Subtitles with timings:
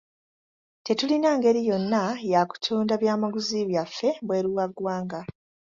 [0.85, 5.19] Tetulina ngeri yonna ya kutunda byamaguzi byaffe bweru wa ggwanga.